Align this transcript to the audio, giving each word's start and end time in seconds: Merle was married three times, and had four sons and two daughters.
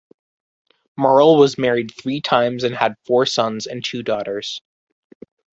Merle 0.97 1.37
was 1.37 1.59
married 1.59 1.91
three 1.93 2.21
times, 2.21 2.63
and 2.63 2.73
had 2.73 2.95
four 3.05 3.27
sons 3.27 3.67
and 3.67 3.85
two 3.85 4.01
daughters. 4.01 4.59